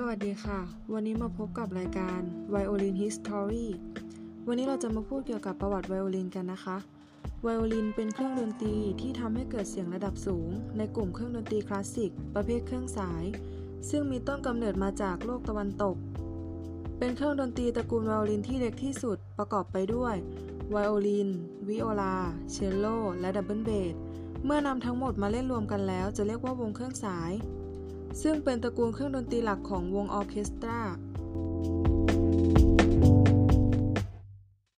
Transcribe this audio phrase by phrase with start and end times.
[0.00, 0.60] สวัสดีค่ะ
[0.92, 2.20] วันนี้มาพบกับรายการ
[2.54, 3.66] Violin History
[4.46, 6.76] วันนี้เราจะมาพูดเกี่ยวกับประวัติไวโอลินกันนะคะ
[7.42, 10.48] ไวโอลินเป็นเครื่องดนตรีที่ทำให้เกิดเสียงระดับสูง
[10.78, 13.24] ในกลุ่มเครื่องดนตรีคลาสสิก ประเภทเครื่องสาย
[13.90, 15.96] ซึ่งมีต้นกำเนิดมาจากโลกตะวันตก
[16.98, 20.14] เป็นเครื่องดนตรีตระกูลไวโอลินที่เล็กที่สุดประกอบไปด้วย
[20.70, 21.28] ไวโอลิน
[21.68, 22.16] วิโอลา
[22.50, 22.86] เชลโล
[23.20, 23.94] และดับเบิลเบส
[24.44, 27.32] เมื่อนำทั้งหมดมาเล่นรวมกันแล้ว จะเรียกว่าวงเครื่องสาย
[28.22, 30.80] ซึ่งเป็นตระกูลเครื่องดนตรีหลักของวงออเคสตรา